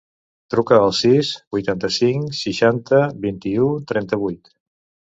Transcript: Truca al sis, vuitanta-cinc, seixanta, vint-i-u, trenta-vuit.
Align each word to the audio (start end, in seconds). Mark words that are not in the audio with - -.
Truca 0.53 0.79
al 0.85 0.95
sis, 0.99 1.29
vuitanta-cinc, 1.57 2.27
seixanta, 2.41 3.07
vint-i-u, 3.29 3.71
trenta-vuit. 3.95 4.57